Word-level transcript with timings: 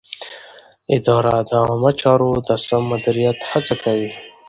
اداره 0.95 1.35
د 1.49 1.51
عامه 1.65 1.91
چارو 2.01 2.31
د 2.47 2.49
سم 2.65 2.83
مدیریت 2.91 3.39
هڅه 3.51 3.73
کوي. 3.83 4.11